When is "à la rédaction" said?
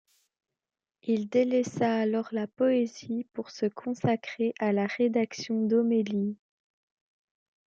4.57-5.61